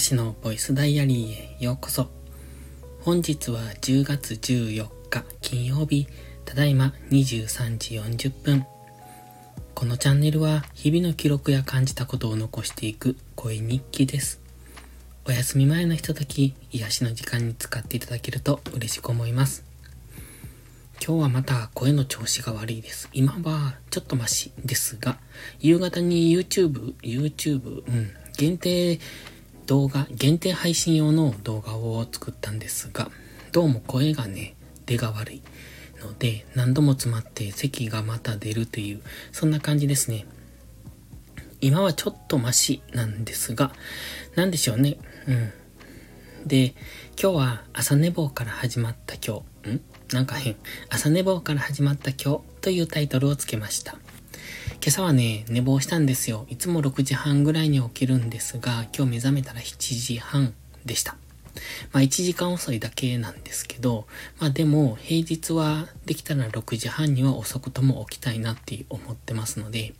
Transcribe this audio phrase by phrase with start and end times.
[0.00, 2.08] かしのボイスダイアリーへようこそ。
[3.02, 6.06] 本日は10月14日金曜日、
[6.46, 8.64] ただいま23時40分。
[9.74, 14.40] このチャンネルは日々の記録や感じたことを残していく声日記です。
[15.26, 19.64] お休み前のひととき、癒しの時間に使っていただけると嬉しく思います。
[21.06, 23.10] 今日はまた声の調子が悪いです。
[23.12, 25.18] 今はちょっとマシですが、
[25.58, 28.98] 夕方に YouTube、YouTube、うん、限定
[29.70, 33.08] 動画、限定配信用の動画を作ったんですが、
[33.52, 35.42] どうも声がね、出が悪い
[36.00, 40.26] ので、何度も詰まって咳がまた出るという、そんな感じですね。
[41.60, 43.72] 今はちょっとマシなんですが、
[44.34, 44.96] なんでしょうね。
[45.28, 45.52] うん。
[46.48, 46.74] で、
[47.22, 49.80] 今日は朝寝坊から始まった今日、ん？
[50.12, 50.56] なんか変。
[50.88, 53.96] 朝寝坊から始まった今日というタイトルをつけました。
[54.82, 56.46] 今朝はね、寝坊したんですよ。
[56.48, 60.54] いつも6時半ぐらいに起きるんですが、今日目覚めたら7時半
[60.86, 61.18] でした。
[61.92, 64.06] まあ1時間遅いだけなんですけど、
[64.38, 69.92] まあでも平日はできたら6時半には遅くとも起きたいなって思ってますので、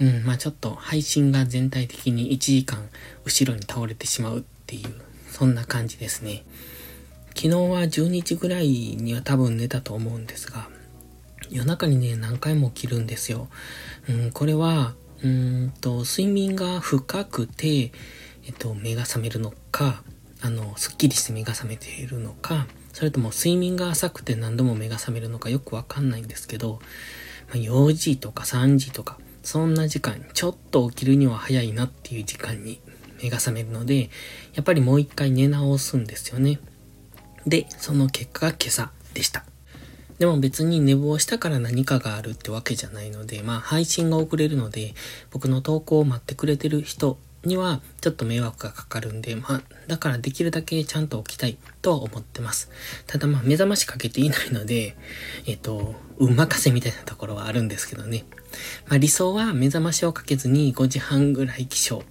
[0.00, 2.88] うん、まあちょっと配信が全体的に1時間
[3.24, 4.90] 後ろに倒れてしまうっていう、
[5.30, 6.42] そんな感じですね。
[7.36, 10.68] 昨日は12時ぐらいには多分寝たと思うんですが、
[11.50, 13.48] 夜中にね、何回も起きるんですよ。
[14.08, 17.92] うん、これは、うんと、睡眠が深くて、
[18.46, 20.02] えっと、目が覚めるのか、
[20.40, 26.80] あの、すっきりして目が覚めているのか、それとも睡眠が浅くて何度も目が覚めるのかよくわかんないんですけど、
[27.48, 32.80] まあ、4時とか3時とか、そんな時間、ちょっと起きるには早いなっていう時間に
[33.22, 34.10] 目が覚めるので、
[34.54, 36.58] やっぱりもう一回寝直すんですよね。
[37.46, 39.49] で、その結果が今朝でした。
[40.20, 44.92] でも別に寝坊したから何かがあるってわけじゃないので、まあ配信が遅れるので、
[45.30, 52.70] 僕の投稿を待ってくれてる人にはちょっと迷惑がかかるんで、まあだからできるだけちゃんと起きたいとは思ってます。
[53.06, 54.94] ただまあ目覚ましかけていないので、
[55.46, 58.26] えっと、運任せみたいなところはあるんですけどね。
[58.88, 62.04] まあ理想は目覚ましをかけずに5時半ぐらい起床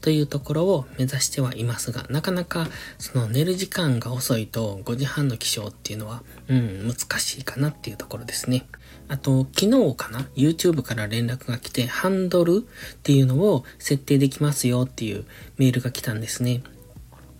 [0.00, 2.68] というところを目指してはいますが、なかなか
[2.98, 8.66] その寝る時間が遅いと5時半の起床っていうのは、うん、難しいかなっていうところですね。
[9.08, 15.24] あと、昨日かな ?YouTube から連絡が来て、ハンドルっていうのを設定できますよっていう
[15.58, 16.62] メールが来たんですね。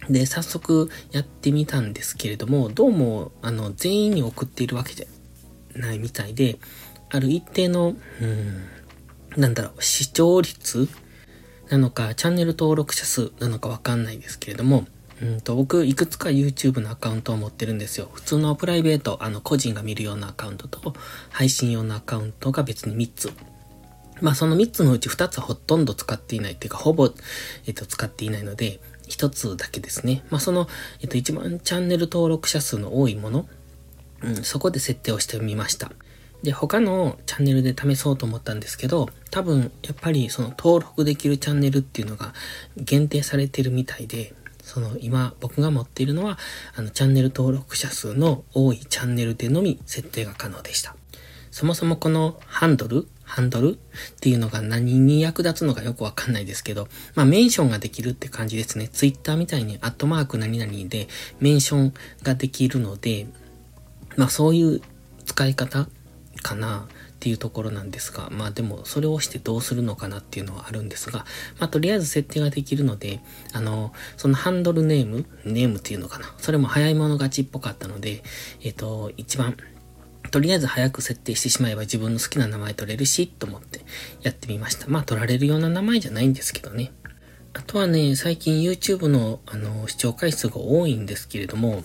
[0.09, 6.59] で、早速やってみたんですけれども、どうも、あの、全員に送っているわけじゃないみたいで、
[7.09, 10.89] ある一定の、うん、なんだろう、視聴率
[11.71, 14.87] なのか、チャンネル登録者数なのかわかんないですけれども、
[15.23, 18.11] うんと、僕、いくつか YouTube のアカウントを持ってるんですよ。
[18.13, 20.95] 普通のプライベート、あの、個人が見るようなアカウントと、
[21.31, 23.31] 配信用のアカウントが別に3つ。
[24.21, 27.13] まあ、その3つのうち2つはほとんど使っていないっていうか、ほぼ、
[27.67, 30.25] えっと、使っていないので、1つだけですね。
[30.31, 30.69] まあ、その、
[31.03, 33.47] えっと、一番チャンネル登録者数の多いもの、
[34.23, 35.93] うん、そこで設定をしてみました。
[36.43, 42.33] で、他のチャンネルで試そうと思ったんですけど、多分、やっぱりその登録できるチャンネルっていうのが
[42.77, 46.39] 限定されてるみたいで、その今僕が持っているのは、
[46.75, 50.95] あのチャンネル登録者数の多いチャンネルでのみ設定が可能でした。
[51.51, 53.79] そもそもこのハンドルハンドルっ
[54.21, 58.89] ていうのが何に役立つのかよくわかんないですけど、まあメンションができるって感じですね。
[58.89, 61.07] ツイッターみたいにアットマーク何々で
[61.39, 63.27] メンションができるので、
[64.17, 64.81] まあそういう
[65.25, 65.89] 使い方
[66.43, 71.27] かなっていうところなんですが、まあでもそれをしてどうするのかなっていうのはあるんですが、
[71.59, 73.21] まあとりあえず設定ができるので、
[73.53, 76.35] あの、そのハンドルネーム、ネームっていうのかな。
[76.39, 78.23] それも早い者勝ちっぽかったので、
[78.63, 79.57] えっ、ー、と、一番、
[80.31, 83.81] とりあえず早く設定してしまえば自分の好きな名前取れるし、と思って
[84.23, 84.87] やってみました。
[84.89, 86.93] まあ取られるような名前じゃないんですけどね。
[87.53, 91.83] あとはね、最近 YouTube のあの視聴回数が多いんですけれども、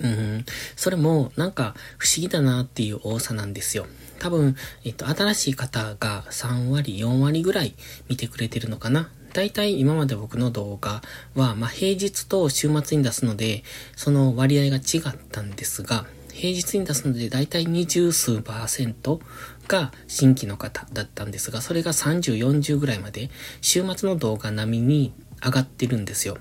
[0.00, 0.44] うん、
[0.76, 3.86] それもなんか不思議だなっていう多さなんですよ。
[4.18, 7.74] 多分、えっと、新しい方が3割、4割ぐらい
[8.08, 9.10] 見てくれてるのかな。
[9.32, 11.02] 大体今まで僕の動画
[11.34, 13.64] は、まあ、平日と週末に出すので、
[13.96, 19.20] その割合が違ったんですが、平日に出すので大体20数パーセント
[19.68, 23.30] が新規の方だったんですが、それが30、40ぐらいまで
[23.60, 25.12] 週末の動画並みに
[25.44, 26.38] 上がってるんですよ。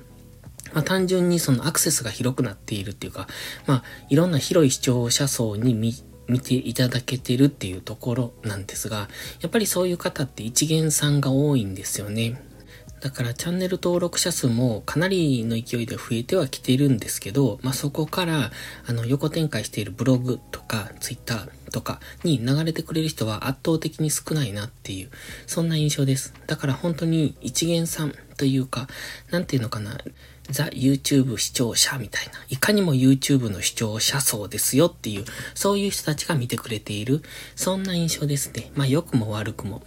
[0.74, 3.28] まあ、単純にそのアクセスが広くなっているっていうか、
[3.66, 5.94] まあ、いろんな広い視聴者層に見、
[6.28, 9.10] 見ていただけてるっていうところなんですが、
[9.42, 12.42] やっぱりそういう方って一元さんが多いんですよね。
[13.04, 18.50] だからチャンネル登録者数もかなりの勢いで増えてはきているんですけど、まあ、そこから
[18.88, 25.10] あの横展開しているブログとかツイッターとかに流れてくれる人は圧倒的に少ないなっていう、
[25.48, 26.34] そんな印象です。
[26.48, 28.88] だから本当に一元さんというか、
[29.32, 29.98] なんていうのかな、
[30.50, 35.26] ザ・ YouTube 視聴者みたいな、いかにも YouTube の視聴者層ですよっていう、
[35.56, 37.22] そういう人たちが見てくれている、
[37.56, 38.72] そんな印象ですね。
[38.76, 39.82] まあ良くも悪くも。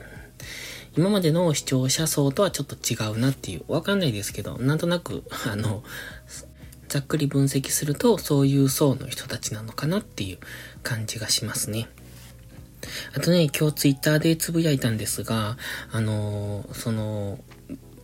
[0.97, 5.85] 今までの視聴者層とはちょっと違うなっていう、わかんないですけど、なんとなく、あの、
[6.89, 10.39] ざっくり分析すると、そういう層の人たちなのかなっていう
[10.83, 11.89] 感じがしますね。
[13.15, 15.59] あとね、今日ツイッターでつぶやいたんですが、
[15.93, 17.39] あの、その、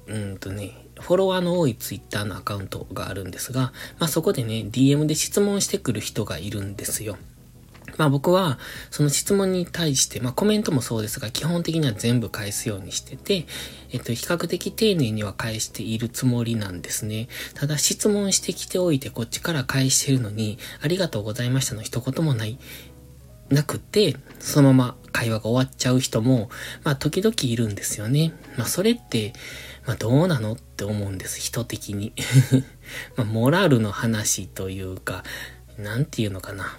[0.06, 7.16] うんとね、フォロワーの多いツイッターのアカウントがあるんですが、まあそこでね、DM で質問してくる人がいるんですよ。
[7.98, 8.58] まあ僕は、
[8.90, 13.46] その質問に対して、まあコメントもそうですが、基本的には全部返すようにしてて、
[13.92, 17.28] えっと、比較的丁寧には返しているつもりなんですね。
[17.54, 22.58] ただ質問してきておいて、こっちから返してるのに、ありがとうございましたの一言もない、
[23.52, 26.50] なくて、そのまま会話が終わっちゃう人も、
[26.84, 28.32] まあ時々いるんですよね。
[28.56, 29.32] まあそれって、
[29.86, 32.12] まあどうなのって思うんです、人的に。
[33.16, 35.22] まあモラルの話というか、
[35.78, 36.76] なんていうのかな。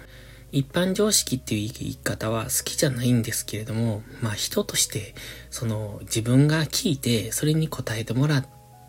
[0.52, 5.14] 一般常識っていう言い方は好きじゃないんですけれども、まあ人として、
[5.50, 8.44] その自分が聞いて、それに答えてもら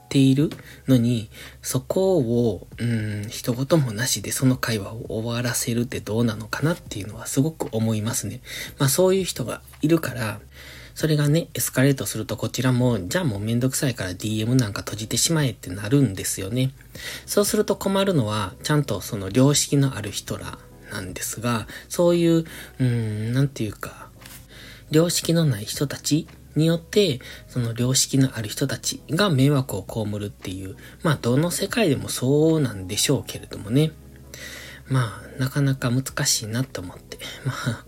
[0.06, 0.50] っている
[0.88, 1.30] のに、
[1.62, 8.42] そこを、うん、一言もなしでその会話を終わらせるってどうなのかなっていうのはすごく思いますね。
[8.78, 10.40] まあそういう人がいるから、
[10.94, 16.72] それがね、エスカレートするとこちらも、じゃあもうめんどくさいから DM なんか閉じてしまえってなるんですよね。
[17.26, 20.58] そうすると困るのは、ちゃんとその良識のある人ら
[20.92, 24.10] なんですが、そういう、うーん、なんていうか、
[24.90, 33.92] 良識のない人たちによって、その良識のある人たちが迷惑を被るっていう、まあ、どの世界でもそうなんでしょうけれどもね。
[34.88, 37.18] まあ、なかなか難しいなと思って。
[37.44, 37.86] まあ、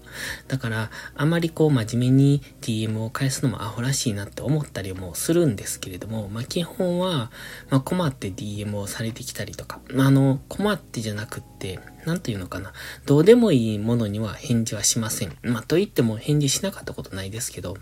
[0.47, 7.31] だから、あまりこう真面目に DM を返すのもアホらしいなって思ったりもするんですけれども、まあ基本は、
[7.69, 12.73] まあ困って DM をされてきたりとか、まああの、困ってじゃなくって、なんていうのかな。
[13.05, 15.37] どうでもいいものには返事はしません。
[15.43, 17.77] まあと言っても返事しなかったことないですけど、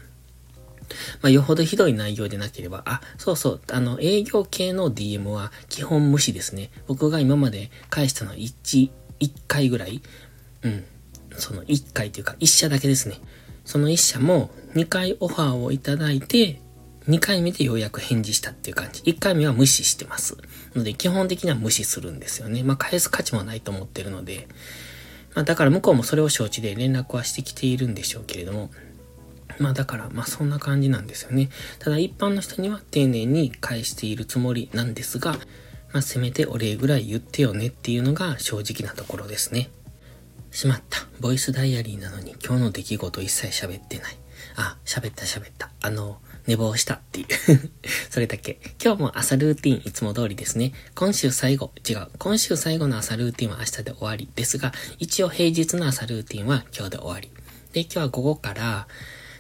[1.22, 6.72] まあ、よほどひどい内容でなければ、あ、そうそう、あの、営業系の DM は基本無視ですね。
[6.88, 8.90] 僕が今まで返したの1、
[9.20, 10.02] 1回ぐらい。
[10.64, 10.84] うん。
[11.38, 13.20] その1回というか1社だけですね。
[13.66, 16.62] その1社も2回オファーをいただいて、
[17.08, 19.02] 2回目でようやく返事したっていう感じ。
[19.04, 20.38] 1回目は無視してます。
[20.76, 22.64] ので、基本的には無視するんですよね。
[22.64, 24.48] まあ、返す価値もないと思ってるので。
[25.36, 28.72] まあ、だから向こうもそれを承知で連絡はしてきているんでしょうけれども。
[29.60, 31.50] まあだから、まあそんな感じなんですよね。
[31.80, 35.34] ただ一般の人には丁寧に返しているつもりなんですが、
[35.94, 39.70] まあせめてお礼ぐらい言ってよねっていうのが正直なところですね。
[40.52, 41.00] しまった。
[41.20, 44.18] ボイスダイアリーなのに今日の出来事一切喋ってない。
[44.56, 45.70] あ、喋った喋った。
[45.82, 47.28] あの、寝坊したっていう
[48.10, 48.60] それだけ。
[48.84, 50.74] 今日も朝ルーティンいつも通りですね。
[50.94, 52.08] 今週最後、違う。
[52.20, 57.32] 今週最後の朝ルーティンは明日で終わりですが、一応平日の朝ルーティンは今日で終わり。
[57.74, 58.88] で、今日は午後から、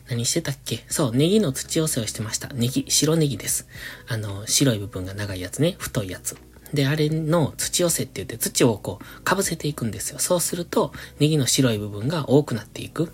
[0.09, 0.83] 何してたっけ？
[0.87, 2.47] そう、ネギの土寄せをしてました。
[2.49, 3.67] ネギ、白ネギです。
[4.07, 5.75] あの、白い部分が長いやつね。
[5.79, 6.37] 太いやつ。
[6.73, 10.19] で、あれの土寄せって言って土をこう、被せていくんですよ。
[10.19, 13.11] そうすると、ネギの白い部分が多くなっていく。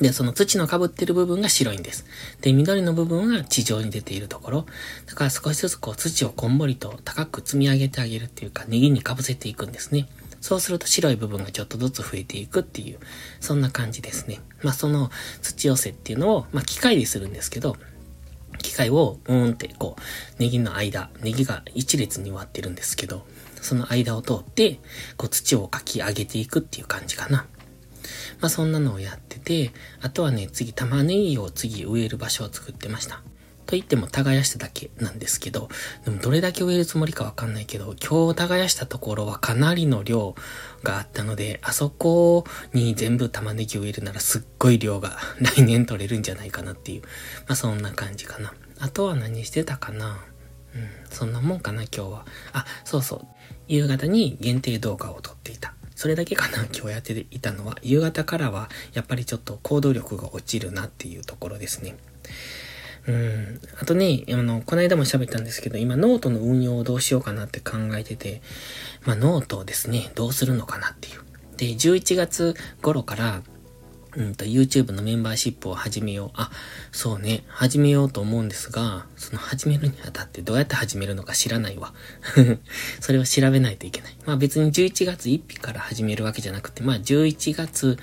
[0.00, 2.06] で、その土の被ってる部分が白いんです。
[2.40, 4.66] で、緑の部分が地上に出ているところ。
[5.06, 10.08] だから少しずつこう土をこんもりと高く積み上げてあげるっていうか、ネギに被せていくんですね。
[10.42, 12.98] そうすると白い部分がちょっとずつ増えていくっていう、
[13.40, 14.40] そんな感じですね。
[14.62, 17.76] まあその土寄せっていうのを、まあ機械でするんですけど、
[18.58, 23.24] 機械を、うーんって、こう、ネギの間、ネギが一列に割ってるんですけど、
[23.60, 24.80] その間を通って、
[25.16, 27.46] こう土をかき上げていくっていう感じかな。
[28.40, 29.70] まあそんなのをやってて、
[30.00, 33.22] あとはね、次玉ねぎを次植える場所を作ってました。
[33.66, 35.68] と言っても耕しただけなんですけど、
[36.04, 40.34] でもどれだけ植えるつもりかわかんないけど、今日耕したところはかなりの量
[40.82, 47.02] があったので、あそこに全部玉ねぎ植えるならすっごい量が 来年取れるんじゃないかなっていう、
[47.46, 48.52] まあそんな感じかな。
[48.78, 50.24] あとは何してたかな？
[50.74, 52.26] うん、そんなもんかな今日は。
[52.52, 53.26] あ、そうそう。
[53.68, 55.74] 夕方に限定動画を撮っていた。
[55.94, 57.76] それだけかな今日やっていたのは。
[57.82, 61.96] 夕方からはやっぱりちょっと行動力が落ちるなっていうところですね。
[63.06, 63.60] うん。
[63.80, 68.42] あとね、あの、この間も喋ったんですけど、今ノートの運用をどうしようかなって考えてて、
[69.04, 71.20] まあノートをですね、どうするのかなっていう。
[71.56, 73.42] で、11月頃から、
[74.14, 76.30] うんと、YouTube のメンバーシップを始めよう。
[76.34, 76.50] あ、
[76.92, 81.94] そうね、始めようと思うんですが、その始めるにあたってどうやって始めるのか知らないわ。
[83.00, 84.16] それを調べないといけない。
[84.26, 87.98] まあ別に11月1日から始めるわけじゃなくて、まあ11月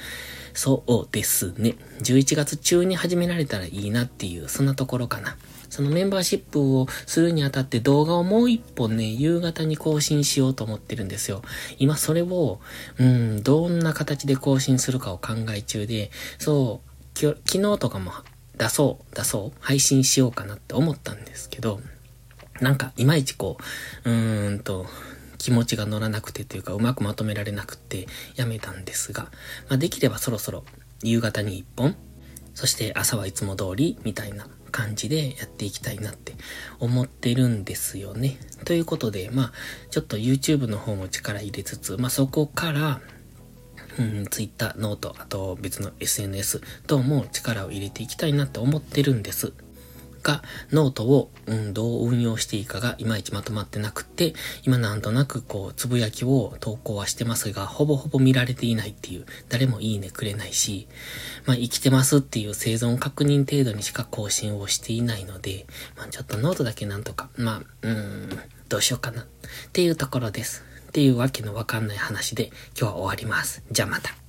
[0.53, 1.75] そうですね。
[2.01, 5.38] 11月中に始められたらいいなっていう、そんなところかな。
[5.70, 11.44] そのメンバーシップをするにあたって動画をもう一本ね、夕方に更新しようと思ってるんですよ。
[11.77, 12.60] 今それを、
[12.98, 18.12] うん、どんな形で更新するかを考え中で、そう、昨日とかも
[18.58, 21.79] 出そう、出そう、配信しようかなって思ったんですけど、
[22.62, 23.58] なんか、いまいちこ
[24.06, 24.86] う、うーんと、
[25.39, 29.24] 気持ちが乗らなくてというか、うまくまとめられなくて、やめたんですが、
[29.69, 30.63] まあ、できればそろそろ、
[31.01, 31.96] 夕方に一本、
[32.53, 36.36] そして朝はいつも通り、みたいな感じでやっていきたいなって
[36.79, 38.38] 思ってるんですよね。
[38.65, 39.53] ということで、まあ、
[39.89, 43.01] ちょっと YouTube の方も力入れつつ、まあ、そこから、
[43.98, 49.53] うん、Twitter、ノート、あと別の SNS 等も力を入れていきたいなって思ってるんです。
[50.22, 54.34] が、ノートを、うん、どう運用していいかがいまいちまとまってなくて、
[54.64, 60.88] 今なんとなくこう、つぶやきを投稿はしてますが、ほぼほぼ見られていないっていう、誰もいいねくれないし、
[61.46, 65.66] まあ生きてますっていう生存確認程度にしか更新をしていないので、
[65.98, 68.30] まあちょっとノートだけなんとか、まあ、うん、
[68.68, 69.26] どうしようかなっ
[69.74, 70.64] ていうところです。
[70.90, 73.64] っていうわけのわかんない話で今日は終わります。
[73.72, 74.28] じゃあまた。